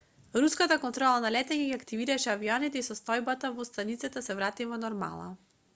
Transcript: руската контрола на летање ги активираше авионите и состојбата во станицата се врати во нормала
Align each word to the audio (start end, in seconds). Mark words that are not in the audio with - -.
руската 0.43 0.77
контрола 0.85 1.19
на 1.25 1.31
летање 1.35 1.67
ги 1.67 1.75
активираше 1.77 2.33
авионите 2.33 2.83
и 2.83 2.87
состојбата 2.91 3.53
во 3.61 3.69
станицата 3.73 4.27
се 4.29 4.41
врати 4.41 4.71
во 4.73 4.83
нормала 4.87 5.33